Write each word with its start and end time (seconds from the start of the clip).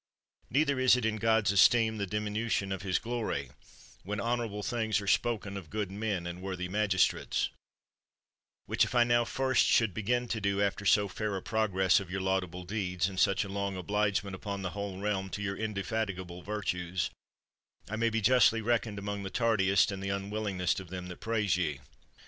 Neither 0.49 0.79
is 0.79 0.95
it 0.95 1.05
in 1.05 1.17
God's 1.17 1.51
esteem 1.51 1.97
the 1.99 2.07
diminution 2.07 2.71
of 2.71 2.81
His 2.81 2.97
glory, 2.97 3.51
when 4.01 4.19
honorable 4.19 4.63
things 4.63 4.99
are 4.99 5.05
spoken 5.05 5.55
of 5.55 5.69
good 5.69 5.91
men 5.91 6.25
and 6.25 6.41
worthy 6.41 6.67
magistrates; 6.67 7.43
80 7.43 7.43
MILTON 7.49 7.57
which 8.65 8.83
if 8.85 8.95
I 8.95 9.03
now 9.03 9.25
first 9.25 9.67
should 9.67 9.93
begin 9.93 10.27
to 10.29 10.41
do, 10.41 10.59
after 10.59 10.87
so 10.87 11.07
fair 11.07 11.35
a 11.37 11.41
progress 11.43 11.99
of 11.99 12.09
your 12.09 12.19
laudable 12.21 12.63
deeds, 12.63 13.07
and 13.07 13.19
such 13.19 13.43
a 13.43 13.47
long 13.49 13.77
obligement 13.77 14.35
upon 14.35 14.63
the 14.63 14.71
whole 14.71 14.99
realm 14.99 15.29
to 15.29 15.41
your 15.43 15.55
indefatigable 15.55 16.41
virtues, 16.41 17.11
I 17.87 17.95
might 17.95 18.11
be 18.13 18.21
justly 18.21 18.63
reckoned 18.63 18.97
among 18.97 19.21
the 19.21 19.29
tardiest, 19.29 19.91
and 19.91 20.01
the 20.01 20.09
unwillingest 20.09 20.79
of 20.79 20.89
them 20.89 21.09
that 21.09 21.19
praise 21.19 21.57
ye. 21.57 21.79